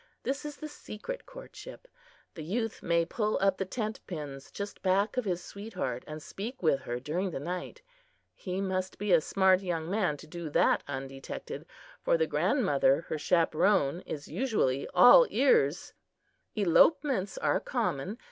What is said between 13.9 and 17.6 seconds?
is usually "all ears." Elopements are